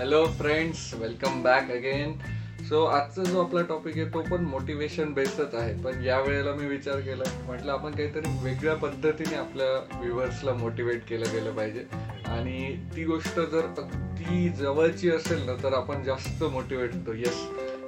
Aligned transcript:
Hello 0.00 0.24
friends 0.26 0.94
welcome 0.94 1.42
back 1.42 1.70
again 1.70 2.12
so 2.68 2.84
आजचा 2.84 3.24
जो 3.24 3.44
आपला 3.44 3.62
टॉपिक 3.62 3.96
आहे 3.96 4.04
तो 4.04 4.20
पण 4.20 4.44
मोटिवेशन 4.44 5.12
बेस्डच 5.12 5.54
आहे. 5.54 5.74
पण 5.82 6.04
या 6.04 6.20
वेळेला 6.20 6.52
मी 6.52 6.66
विचार 6.66 7.00
केला 7.00 7.24
म्हटलं 7.46 7.72
आपण 7.72 7.90
काहीतरी 7.90 8.30
वेगळ्या 8.42 8.74
पद्धतीने 8.74 9.36
आपल्या 9.36 9.98
व्ह्युअर्सला 10.00 10.52
मोटिवेट 10.52 11.04
केलं 11.08 11.24
गेलं 11.32 11.52
पाहिजे. 11.52 11.84
आणि 12.26 12.76
ती 12.96 13.04
गोष्ट 13.04 13.40
जर 13.40 13.66
अगदी 13.78 14.48
जवळची 14.48 15.10
असेल 15.10 15.46
ना 15.46 15.62
तर 15.62 15.72
आपण 15.72 16.02
जास्त 16.02 16.44
मोटिवेट 16.44 16.94
होतो. 16.94 17.12
येस 17.12 17.44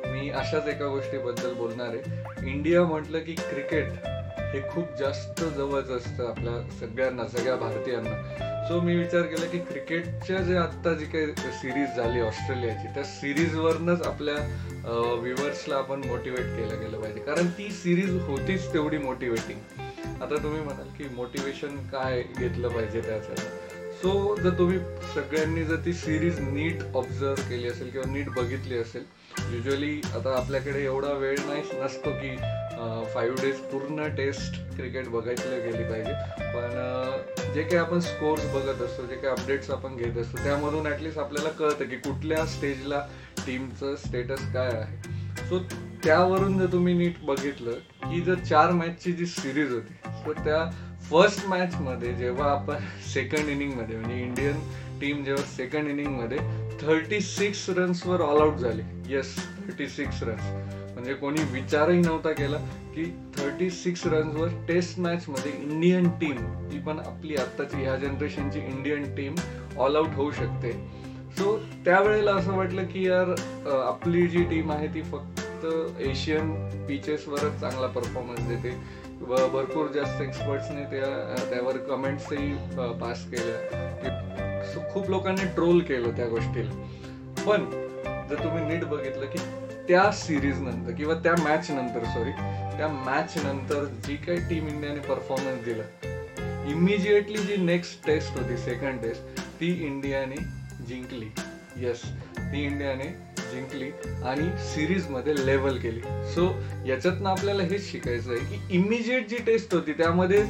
मी 0.07 0.31
अशाच 0.31 0.69
एका 0.69 0.87
गोष्टीबद्दल 0.87 1.55
बोलणार 1.55 1.89
आहे. 1.89 2.51
इंडिया 2.51 2.85
म्हटलं 2.85 3.19
की 3.19 3.35
क्रिकेट 3.35 3.89
हे 4.53 4.61
खूप 4.71 4.97
जास्त 4.99 5.43
जवळचं 5.57 5.97
असतं 5.97 6.27
आपल्या 6.29 6.53
सगळ्यांना 6.81 7.27
सगळ्या 7.29 7.55
भारतीयांना. 7.57 8.17
सो 8.69 8.81
मी 8.81 8.95
विचार 8.97 9.23
केला 9.27 9.47
की 9.51 9.59
क्रिकेटच्या 9.71 10.41
जे 10.43 10.57
आत्ता 10.57 10.93
जी 10.95 11.05
काही 11.13 11.53
सिरीज 11.61 11.97
झाली 11.97 12.21
ऑस्ट्रेलियाची 12.21 12.95
त्या 12.95 13.05
सिरीजवरनच 13.05 14.03
आपल्या 14.07 14.35
व्ह्युअर्सला 15.21 15.77
आपण 15.77 16.05
मोटिवेट 16.07 16.47
केलं 16.57 16.81
गेलं 16.81 17.01
पाहिजे. 17.01 17.21
कारण 17.21 17.47
ती 17.59 17.71
सिरीज 17.73 18.21
होतीच 18.27 18.73
तेवढी 18.73 18.99
मोटिवेटिंग 18.99 19.81
आता 20.23 20.43
तुम्ही 20.43 20.61
म्हणाल 20.61 20.89
की 20.99 21.09
मोटिवेशन 21.15 21.77
काय 21.93 22.23
घेतलं 22.23 22.69
पाहिजे 22.69 23.01
त्यासाठी 23.01 23.71
सो 24.03 24.35
जर 24.37 24.59
तुम्ही 24.59 24.79
सगळ्यांनी 25.15 25.65
जर 25.65 25.77
ती 25.85 25.93
सिरीज 25.93 26.39
नीट 26.41 26.83
ऑब्झर्व 26.95 27.43
केली 27.49 27.69
असेल 27.69 27.91
किंवा 27.91 28.11
नीट 28.13 28.29
बघितली 28.37 28.79
असेल 28.79 29.05
युजली 29.53 30.01
आता 30.15 30.37
आपल्याकडे 30.37 30.85
एवढा 30.85 31.13
वेळ 31.19 31.39
नाही 31.47 31.63
नसतो 31.83 32.11
की 32.13 32.37
फाईव्ह 33.15 33.43
डेज 33.43 33.57
पूर्ण 33.71 34.07
टेस्ट 34.17 34.55
क्रिकेट 34.77 35.09
बघायला 35.09 35.57
गेली 35.65 35.85
पाहिजे. 35.85 36.13
पण 36.55 37.53
जे 37.55 37.63
काही 37.63 37.77
आपण 37.77 38.01
स्कोर्स 38.01 38.45
बघत 38.55 38.83
असतो 38.83 39.07
जे 39.07 39.15
काही 39.15 39.29
अपडेट्स 39.29 39.71
आपण 39.71 39.97
घेत 39.97 40.17
असतो 40.19 40.43
त्यामधून 40.45 40.87
ॲटलिस्ट 40.87 41.19
आपल्याला 41.19 41.51
कळतं 41.59 41.89
की 41.89 41.97
कुठल्या 41.97 42.45
स्टेजला 42.47 43.07
टीमचं 43.47 43.95
स्टेटस 44.07 44.53
काय 44.53 44.71
आहे. 44.73 44.97
सो 45.49 45.59
त्यावरून 46.05 46.59
जर 46.59 46.73
तुम्ही 46.73 46.95
नीट 46.95 47.25
बघितलं 47.25 47.73
की 48.03 48.21
जर 48.21 48.35
चार 48.45 48.71
मॅचची 48.73 49.13
जी 49.13 49.27
सिरीज 49.27 49.73
होती 49.73 49.95
सो 50.25 50.33
त्या 50.35 50.65
फर्स्ट 51.11 51.47
मॅचमध्ये 51.47 52.13
जेव्हा 52.15 52.51
आपण 52.51 52.85
सेकंड 53.13 53.49
इनिंगमध्ये 53.49 53.97
म्हणजे 53.97 54.21
इंडियन 54.23 54.59
टीम 55.01 55.23
जेव्हा 55.25 55.45
सेकंड 55.47 55.89
इनिंगमध्ये 55.89 56.39
थर्टी 56.83 57.21
सिक्स 57.21 57.69
रन्सवर 57.71 58.21
ऑल 58.21 58.41
आउट 58.43 58.57
झाली. 58.59 58.83
येस 59.09 59.35
थर्टी 59.59 59.87
सिक्स 59.89 60.23
रन्स 60.23 60.47
म्हणजे 60.95 61.15
कोणी 61.15 61.43
विचारही 61.51 62.01
नव्हता 62.01 62.33
केला 62.33 62.57
की 62.95 63.05
थर्टी 63.37 63.69
सिक्स 63.71 64.07
रन्सवर 64.07 64.49
टेस्ट 64.69 64.99
मॅचमध्ये 65.01 65.53
इंडियन 65.53 66.09
टीम 66.21 66.37
ती 66.73 66.79
पण 66.87 66.99
आपली 66.99 67.37
आत्ताची 67.37 67.83
ह्या 67.83 67.95
जनरेशनची 67.97 68.61
इंडियन 68.61 69.05
टीम 69.17 69.35
ऑल 69.79 69.97
आउट 69.97 70.15
होऊ 70.15 70.31
शकते. 70.31 70.73
सो 71.39 71.57
त्यावेळेला 71.85 72.35
असं 72.37 72.57
वाटलं 72.57 72.87
की 72.87 73.07
यार 73.07 73.35
आपली 73.77 74.27
जी 74.29 74.43
टीम 74.51 74.73
आहे 74.73 74.89
ती 74.95 75.03
फक्त 75.13 75.67
एशियन 76.01 76.53
पिचेसवरच 76.89 77.61
चांगला 77.61 77.87
परफॉर्मन्स 77.87 78.49
देते. 78.49 78.75
भरपूर 79.23 79.87
जास्त 79.95 80.23
एक्सपर्ट्सने 80.23 80.85
त्या 80.91 81.45
त्यावर 81.51 81.77
कमेंट्सही 81.89 82.53
पास 83.01 83.25
केल्या. 83.31 84.31
खूप 84.93 85.11
लोकांनी 85.11 85.45
ट्रोल 85.55 85.81
केलं 85.81 86.17
त्या 86.17 86.27
गोष्टीला. 86.29 86.71
पण 87.47 87.65
जर 88.31 88.43
तुम्ही 88.45 88.65
नीट 88.65 88.85
बघितलं 88.85 89.27
की 89.27 89.39
त्या 89.89 90.11
सिरीज 90.13 90.61
नंतर 90.63 90.93
किंवा 90.93 91.15
त्या 91.15 91.33
मॅच 91.43 91.71
नंतर 91.71 92.05
सॉरी 92.05 92.31
त्या 92.77 92.89
मॅच 92.89 93.37
नंतर 93.45 93.85
जी 94.07 94.17
काही 94.17 94.39
टीम 94.51 94.69
इंडियाने 94.69 95.01
परफॉर्मन्स 95.09 95.65
दिला 95.65 95.83
इमिजिएटली 96.71 97.39
जी 97.39 97.57
नेक्स्ट 97.57 98.07
टेस्ट 98.07 98.39
होती 98.39 98.57
सेकंड 98.57 99.01
टेस्ट 99.03 99.41
ती 99.61 99.73
इंडियाने 99.87 100.37
जिंकली. 100.89 101.29
येस 101.77 102.03
ती 102.39 102.65
इंडियाने 102.65 103.05
जिंकली 103.53 103.91
आणि 104.25 104.49
सिरीजमध्ये 104.65 105.35
लेवल 105.47 105.77
केली. 105.79 106.01
सो 106.35 106.47
याच्यातनं 106.87 107.31
आपल्याला 107.31 107.63
हेच 107.63 107.91
शिकायचं 107.91 108.31
आहे 108.31 108.57
की 108.57 108.77
इमिजिएट 108.77 109.29
जी 109.29 109.37
टेस्ट 109.47 109.75
होती 109.75 109.93
त्यामध्ये 109.93 110.41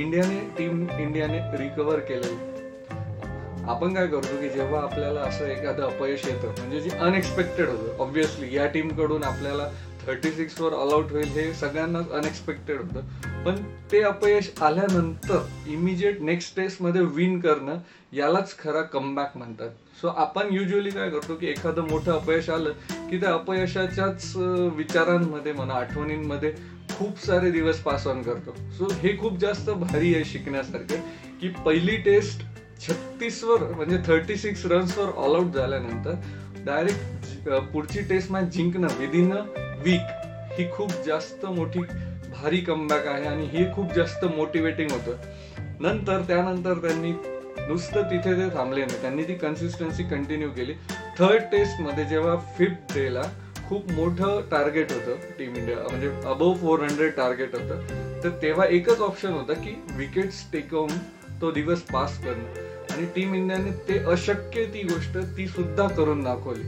इंडियाने 0.00 0.40
टीम 0.58 0.86
इंडियाने 0.98 1.38
रिकवर 1.58 1.98
केलेली. 2.00 2.36
आपण 3.68 3.94
काय 3.94 4.06
करतो 4.06 4.40
की 4.40 4.48
जेव्हा 4.48 4.80
आपल्याला 4.82 5.20
असं 5.20 5.46
एखादं 5.46 5.82
अपयश 5.82 6.24
येतं 6.26 6.54
म्हणजे 6.58 6.80
जे 6.80 6.90
अनएक्सपेक्टेड 6.90 7.68
होतं 7.68 8.02
ऑब्व्हियसली 8.02 8.54
या 8.56 8.66
टीमकडून 8.66 9.24
आपल्याला 9.24 9.68
थर्टी 10.06 10.30
सिक्सवर 10.30 10.72
ऑलआउट 10.72 11.10
होईल 11.12 11.28
हे 11.32 11.52
सगळ्यांनाच 11.54 12.10
अनएक्सपेक्टेड 12.10 12.80
होतं. 12.80 13.00
पण 13.44 13.56
ते 13.92 14.00
अपयश 14.02 14.50
आल्यानंतर 14.62 15.70
इमिजिएट 15.70 16.20
नेक्स्ट 16.20 16.56
टेस्टमध्ये 16.56 17.02
विन 17.14 17.38
करणं 17.40 17.78
यालाच 18.12 18.56
खरा 18.58 18.82
कमबॅक 18.82 19.36
म्हणतात. 19.36 19.70
सो 20.00 20.08
आपण 20.08 20.52
युजली 20.54 20.90
काय 20.90 21.10
करतो 21.10 21.34
की 21.34 21.46
एखादं 21.46 21.88
मोठं 21.90 22.12
अपयश 22.12 22.50
आलं 22.50 22.72
की 23.10 23.20
त्या 23.20 23.32
अपयशाच्याच 23.34 24.32
विचारांमध्ये 24.76 25.52
म्हणा 25.52 25.74
आठवणींमध्ये 25.74 26.52
खूप 26.98 27.24
सारे 27.24 27.50
दिवस 27.50 27.80
पास 27.82 28.06
ऑन 28.06 28.22
करतो. 28.22 28.54
सो 28.78 28.88
हे 29.02 29.16
खूप 29.18 29.38
जास्त 29.40 29.70
भारी 29.70 30.14
आहे 30.14 30.24
शिकण्यासारखे 30.24 30.96
की 31.40 31.48
पहिली 31.66 31.96
टेस्ट 32.02 32.42
छत्तीसवर 32.80 33.62
म्हणजे 33.72 33.96
thirty 34.06 34.36
six 34.36 34.64
runs 34.66 35.08
all 35.16 35.34
out 35.36 35.54
झाल्यानंतर 35.54 36.14
डायरेक्ट 36.66 37.48
पुढची 37.72 38.00
टेस्ट 38.00 38.30
मॅच 38.32 38.54
जिंकणं 38.54 38.98
विदिन 38.98 39.32
अ 39.32 39.42
वीक 39.84 40.56
ही 40.58 40.70
खूप 40.72 40.92
जास्त 41.06 41.44
मोठी 41.46 41.80
भारी 42.30 42.60
कमबॅक 42.60 43.06
आहे 43.06 43.26
आणि 43.26 43.46
हे 43.46 43.64
खूप 43.74 43.92
जास्त 43.94 44.24
मोटिवेटिंग 44.24 44.90
होतं. 44.90 45.16
नंतर 45.80 46.20
त्यानंतर 46.28 46.78
त्यांनी 46.78 47.12
नुसतं 47.68 48.02
तिथे 48.10 48.32
ते 48.36 48.48
थांबले 48.56 48.84
नाही. 48.84 49.00
त्यांनी 49.00 49.22
ती 49.22 49.34
कन्सिस्टन्सी 49.34 50.02
कंटिन्यू 50.10 50.50
केली. 50.50 50.74
थर्ड 51.18 51.42
टेस्टमध्ये 51.52 52.04
जेव्हा 52.04 52.36
फिफ्थ 52.58 52.94
डेला 52.94 53.22
खूप 53.68 53.90
मोठं 53.92 54.40
टार्गेट 54.50 54.92
होतं 54.92 55.30
टीम 55.38 55.56
इंडिया 55.56 55.78
म्हणजे 55.80 56.10
अबव 56.26 56.54
फोर 56.54 56.82
हंड्रेड 56.82 57.12
टार्गेट 57.16 57.54
होतं 57.54 58.22
तर 58.24 58.38
तेव्हा 58.42 58.66
एकच 58.66 59.00
ऑप्शन 59.00 59.32
होता 59.32 59.52
की 59.54 59.74
विकेट्स 59.96 60.44
टेकवून 60.52 60.96
तो 61.40 61.50
दिवस 61.50 61.82
पास 61.82 62.18
करणं. 62.24 62.66
आणि 62.98 63.06
टीम 63.14 63.34
इंडियाने 63.34 63.70
ते 63.88 63.98
अशक्य 64.12 64.64
ती 64.64 64.82
गोष्ट 64.82 65.16
ती 65.36 65.46
सुद्धा 65.48 65.86
करून 65.88 66.22
दाखवली. 66.22 66.62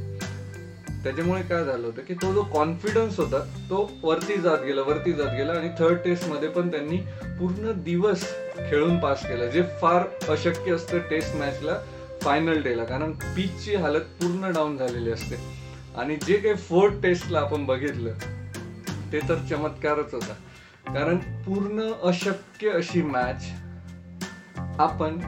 त्याच्यामुळे 1.05 1.41
काय 1.43 1.65
झालं 1.65 1.87
होतं 1.87 2.03
की 2.09 2.15
तो 2.15 2.33
जो 2.35 2.43
कॉन्फिडन्स 2.53 3.19
होता 3.19 3.39
तो 3.71 3.79
वरती 4.03 4.37
जात 4.41 4.63
गेला 4.65 4.83
वरती 4.83 5.13
जात 5.13 5.35
गेला 5.37 5.53
आणि 5.53 5.69
थर्ड 5.79 5.99
टेस्टमध्ये 6.05 6.49
पण 6.49 6.71
त्यांनी 6.71 6.97
पूर्ण 7.39 7.73
दिवस 7.85 8.25
खेळून 8.59 8.99
पास 9.01 9.27
केला 9.27 9.47
जे 9.47 9.63
फार 9.81 10.05
अशक्य 10.29 10.75
असतं 10.75 10.99
टेस्ट 11.11 11.37
मॅचला 11.37 11.79
फायनल 12.23 12.63
डेला 12.63 12.85
कारण 12.85 13.13
पिचची 13.37 13.75
हालत 13.75 14.07
पूर्ण 14.21 14.53
डाऊन 14.53 14.77
झालेली 14.77 15.11
असते. 15.11 15.37
आणि 15.97 16.17
जे 16.27 16.37
काही 16.37 16.55
फोर्थ 16.69 17.03
टेस्टला 17.03 17.41
आपण 17.41 17.65
बघितलं 17.67 18.13
ते 19.13 19.21
तर 19.29 19.45
चमत्कारच 19.51 20.15
होता. 20.15 20.35
कारण 20.87 21.17
पूर्ण 21.45 21.91
अशक्य 22.03 22.71
अशी 22.71 23.03
मॅच 23.03 23.51
आपण 24.81 25.19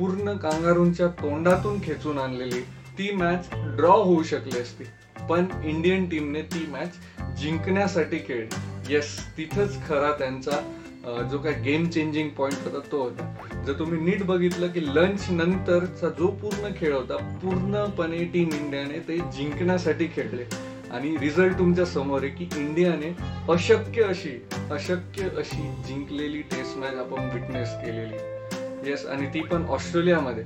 पूर्ण 0.00 0.32
कांगारूंच्या 0.32 1.06
तोंडातून 1.22 1.80
खेचून 1.84 2.18
आणलेली 2.18 2.60
ती 2.98 3.10
मॅच 3.16 3.48
ड्रॉ 3.76 3.96
होऊ 3.96 4.22
शकली 4.22 4.58
असती. 4.60 4.84
पण 5.28 5.46
इंडियन 5.64 6.08
टीमने 6.10 6.42
ती 6.42 6.64
मॅच 6.72 6.94
जिंकण्यासाठी 7.40 8.18
खेळली. 8.28 8.92
येस 8.92 9.18
तिथंच 9.36 9.76
खरा 9.88 10.10
त्यांचा 10.18 11.26
जो 11.30 11.38
काय 11.38 11.52
गेम 11.64 11.86
चेंजिंग 11.90 12.28
पॉईंट 12.38 12.64
होता 12.64 12.78
तो 12.92 13.02
होता. 13.02 13.62
जर 13.66 13.78
तुम्ही 13.78 14.00
नीट 14.04 14.24
बघितलं 14.26 14.72
की 14.72 14.86
लंच 14.86 15.26
नंतरचा 15.30 16.08
जो 16.18 16.30
पूर्ण 16.42 16.72
खेळ 16.78 16.94
होता 16.94 17.16
पूर्णपणे 17.42 18.24
टीम 18.32 18.50
इंडियाने 18.60 18.98
ते 19.08 19.18
जिंकण्यासाठी 19.36 20.08
खेळले. 20.16 20.44
आणि 20.90 21.16
रिझल्ट 21.20 21.58
तुमच्यासमोर 21.58 22.22
आहे 22.22 22.30
की 22.30 22.48
इंडियाने 22.58 23.14
अशक्य 23.52 24.02
अशी 24.02 24.36
अशक्य 24.70 25.28
अशी 25.38 25.70
जिंकलेली 25.88 26.42
टेस्ट 26.52 26.78
मॅच 26.78 26.94
आपण 26.98 27.30
विटनेस 27.34 27.74
केलेली. 27.84 28.39
येस 28.86 29.06
आणि 29.06 29.26
ती 29.26 29.40
पण 29.40 29.64
ऑस्ट्रेलियामध्ये. 29.66 30.44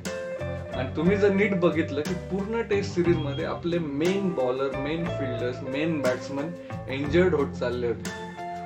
आणि 0.74 0.96
तुम्ही 0.96 1.16
जर 1.16 1.32
नीट 1.32 1.54
बघितलं 1.60 2.00
की 2.00 2.14
पूर्ण 2.30 2.62
टेस्ट 2.62 2.94
सिरीजमध्ये 2.94 3.44
आपले 3.44 3.78
main 3.78 4.28
bowler 4.28 4.76
main 4.76 5.04
fielders 5.04 5.62
main 5.62 6.00
batsman 6.00 6.50
injured 6.88 7.34
होत 7.34 7.52
चालले 7.52 7.86
होते. 7.86 8.10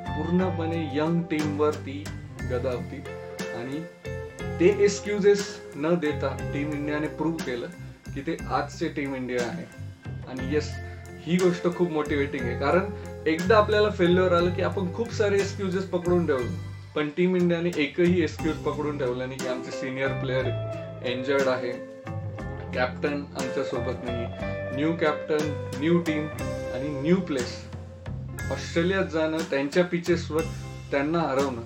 पूर्णपणे 0.08 0.90
यंग 0.94 1.22
टीमवर 1.22 1.74
ती 1.74 2.04
गदा 2.50 2.70
होती 2.70 3.02
आणि 3.56 3.82
ते 4.60 4.76
एक्सक्युजेस 4.84 5.44
न 5.76 5.94
देता 5.94 6.36
टीम 6.54 6.72
इंडियाने 6.72 7.06
प्रूव्ह 7.06 7.44
केलं 7.44 7.66
की 8.14 8.20
ते 8.20 8.36
आजचे 8.50 8.88
टीम 8.88 9.14
इंडिया 9.14 9.42
आहे. 9.42 9.64
आणि 10.28 10.54
येस 10.54 10.70
ही 11.20 11.36
गोष्ट 11.36 11.66
खूप 11.76 11.90
मोटिवेटिंग 11.90 12.44
आहे. 12.44 12.58
कारण 12.58 12.90
एकदा 13.26 13.56
आपल्याला 13.56 13.90
फेल्युअर 13.90 14.32
आलं 14.32 14.54
की 14.54 14.62
आपण 14.62 14.92
खूप 14.94 15.12
सारे 15.12 15.36
एक्सक्युजेस 15.36 15.84
पकडून 15.84 16.26
ठेवलो 16.26 16.46
पण 16.98 17.08
टीम 17.08 17.34
इंडियाने 17.36 17.70
एकही 17.76 18.22
एक्सक्यूज 18.22 18.56
पकडून 18.56 18.96
ठेवला 18.98 19.26
नाही 19.26 19.38
की 19.38 19.48
आमचे 19.48 19.70
सिनियर 19.70 20.12
प्लेअर 20.12 20.46
एंजर्ड 21.06 21.48
आहे. 21.48 21.70
कॅप्टन 22.74 23.22
आमच्यासोबत 23.40 24.04
नाही 24.04 24.26
न्यू 24.76 24.92
कॅप्टन 24.92 25.46
न्यू 25.80 25.98
टीम 25.98 26.26
आणि 26.74 26.88
न्यू 27.02 27.16
प्लेस 27.16 27.54
ऑस्ट्रेलियात 28.50 29.04
जाणं 29.04 29.38
त्यांच्या 29.50 29.84
पिचेसवर 29.84 30.42
त्यांना 30.90 31.18
हरवणं. 31.18 31.62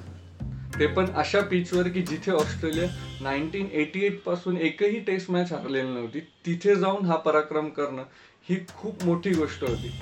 ते 0.78 0.86
पण 0.86 1.06
अशा 1.14 1.40
पिचवर 1.40 1.88
की 1.88 2.02
जिथे 2.02 2.32
ऑस्ट्रेलिया 2.32 2.88
नाईन्टीन 3.20 3.68
एटी 3.72 4.04
एटपासून 4.06 4.56
एकही 4.56 5.00
टेस्ट 5.00 5.30
मॅच 5.30 5.52
हरलेली 5.52 5.88
नव्हती 5.88 6.20
तिथे 6.46 6.74
जाऊन 6.74 7.04
हा 7.04 7.16
पराक्रम 7.16 7.68
करणं 7.68 8.02
ही 8.48 8.56
खूप 8.76 9.04
मोठी 9.04 9.30
गोष्ट 9.30 9.64
होती. 9.64 9.92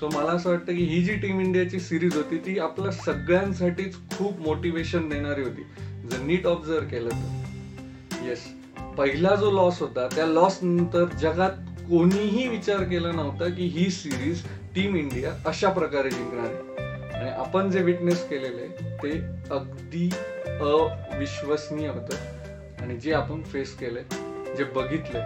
सो 0.00 0.08
मला 0.12 0.30
असं 0.30 0.50
वाटतं 0.50 0.76
की 0.76 0.84
ही 0.84 1.02
जी 1.02 1.14
टीम 1.14 1.40
इंडियाची 1.40 1.80
सिरीज 1.80 2.16
होती 2.16 2.38
ती 2.38 2.58
आपल्या 2.58 2.90
सगळ्यांसाठीच 2.92 3.96
खूप 4.10 4.40
मोटिवेशन 4.40 5.08
देणारी 5.08 5.42
होती. 5.42 5.62
जर 6.08 6.18
नीट 6.18 6.46
ऑब्झर्व 6.46 6.86
केलं 6.86 7.08
तर. 7.08 8.24
येस 8.24 8.44
पहिला 8.98 9.34
जो 9.34 9.50
लॉस 9.50 9.80
होता 9.80 10.06
त्या 10.06 10.26
लॉस 10.26 10.58
नंतर 10.62 11.04
जगात 11.04 11.50
कोणीही 11.90 12.48
विचार 12.48 12.82
केला 12.82 13.12
नव्हता 13.12 13.48
की 13.48 13.66
ही 13.66 13.90
सिरीज 13.90 14.42
टीम 14.74 14.96
इंडिया 14.96 15.32
अशा 15.46 15.68
प्रकारे 15.68 16.10
जिंकणार 16.10 16.44
आहे. 16.44 16.76
आणि 17.18 17.30
आपण 17.30 17.70
जे 17.70 17.82
विटनेस 17.82 18.28
केलेले 18.28 18.66
ते 19.02 19.12
अगदी 19.50 20.10
अविश्वसनीय 20.46 21.88
होतं. 21.88 22.16
आणि 22.82 22.96
जे 22.96 23.12
आपण 23.12 23.42
फेस 23.42 23.76
केलंय 23.78 24.02
जे 24.56 24.64
बघितलंय 24.64 25.22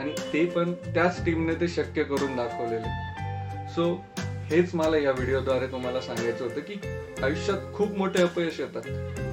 आणि 0.00 0.12
ते 0.32 0.44
पण 0.44 0.72
त्याच 0.72 1.24
टीमने 1.24 1.54
ते 1.54 1.68
शक्य 1.68 2.02
करून 2.02 2.36
दाखवलेले 2.36 3.11
सो 3.76 4.04
हेच 4.50 4.74
मला 4.74 4.96
या 4.96 5.10
व्हिडिओद्वारे 5.10 5.66
तुम्हाला 5.66 6.00
सांगायचं 6.00 6.44
होतं 6.44 6.60
की 6.60 6.74
आयुष्यात 7.22 7.58
खूप 7.74 7.92
मोठे 7.92 8.22
अपयश 8.22 8.60
येतात. 8.60 8.82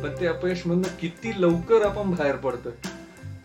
पण 0.04 0.16
ते 0.22 0.28
अपयश 0.28 0.62
म्हणून 0.66 0.84
किती 1.02 1.42
लवकर 1.42 1.82
आपण 1.82 2.12
बाहेर 2.12 2.36
पडतोय. 2.36 2.74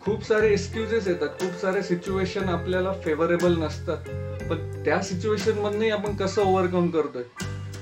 खूप 0.01 0.25
सारे 0.25 0.51
एक्सक्युजेस 0.51 1.07
येतात. 1.07 1.29
खूप 1.29 1.61
सारे 1.61 1.83
सिच्युएशन 1.83 2.49
आपल्याला 2.49 2.91
फेवरेबल 2.91 3.57
नसतात. 3.57 3.97
पण 4.49 4.83
त्या 4.85 5.01
सिच्युएशन 5.01 5.59
मधनही 5.59 5.89
आपण 5.89 6.15
कसं 6.15 6.41
ओव्हरकम 6.41 6.89
करतोय? 6.89 7.23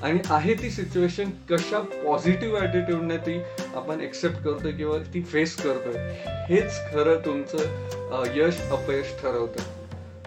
आणि 0.04 0.19
आहे 0.30 0.54
ती 0.54 0.69
सिच्युएशन 0.69 1.30
कशा 1.50 1.80
पॉझिटिव्ह 1.80 2.60
ॲटिट्यूडने 2.60 3.18
ती 3.18 3.42
आपण 3.75 4.01
एक्सेप्ट 4.01 4.36
करतोय 4.36 4.71
किंवा 4.71 4.98
ती 5.13 5.21
फेस 5.21 5.56
करतोय? 5.56 6.12
हेच 6.50 6.80
खरं 6.94 7.15
तुमचं 7.15 7.57
यश 8.36 8.62
अपयश 8.71 9.06
ठरवतं. 9.21 9.63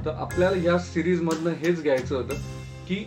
तर 0.05 0.11
आपल्याला 0.11 0.56
या 0.62 0.79
सिरीजमधनं 0.79 1.50
हेच 1.50 1.83
घ्यायचं 1.83 2.17
होतं. 2.17 2.56
की 2.88 3.05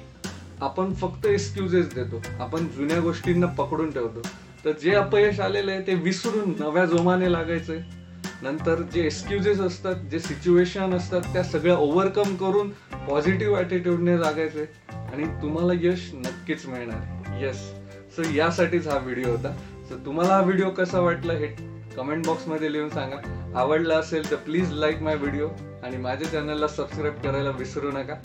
आपण 0.62 0.94
फक्त 0.94 1.26
एक्सक्युजेस 1.26 1.94
देतो. 1.94 2.22
आपण 2.40 2.68
जुन्या 2.68 3.00
गोष्टींना 3.00 3.48
पकडून 3.48 3.92
ठेवतो. 3.92 4.22
तर 4.66 4.72
जे 4.72 4.96
अपयश 4.96 5.40
आलेलं 5.40 5.72
आहे 5.72 5.88
ते 5.88 5.94
विसरून 5.94 6.54
नव्या 6.60 6.86
जोमाने 6.86 7.32
लागायचंय. 7.32 7.80
नंतर 8.44 8.82
जे 8.94 9.02
एक्सक्युजेस 9.02 9.60
असतात 9.60 9.96
जे 10.12 10.20
सिच्युएशन 10.20 10.94
असतात 10.94 11.22
त्या 11.34 11.44
सगळ्या 11.44 11.76
ओव्हरकम 11.78 12.36
करून 12.36 12.70
पॉझिटिव्ह 13.08 13.58
ॲटिट्यूडने 13.58 14.20
लागायचे 14.22 14.66
आणि 14.92 15.26
तुम्हाला 15.42 15.74
यश 15.82 16.10
नक्कीच 16.14 16.66
मिळणार 16.66 17.44
यस 17.44 17.60
सो 18.16 18.30
यासाठीच 18.36 18.88
हा 18.88 18.98
व्हिडिओ 18.98 19.32
होता. 19.32 19.52
सो 19.90 19.96
तुम्हाला 20.06 20.34
हा 20.34 20.42
व्हिडिओ 20.42 20.70
कसा 20.70 21.00
वाटला 21.00 21.34
हे 21.34 21.48
कमेंट 21.96 22.26
बॉक्समध्ये 22.26 22.72
लिहून 22.72 22.90
सांगा. 22.90 23.18
आवडला 23.56 23.96
असेल 23.96 24.30
तर 24.32 24.36
प्लीज 24.36 24.74
लाईक 24.74 25.02
माय 25.02 25.16
व्हिडिओ 25.16 25.48
आणि 25.84 25.98
माझ्या 25.98 26.28
चॅनलला 26.28 26.68
सबस्क्राईब 26.68 27.22
करायला 27.24 27.50
विसरू 27.50 27.92
नका. 27.92 28.16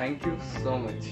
थँक्यू 0.00 0.36
सो 0.42 0.76
मच 0.78 1.08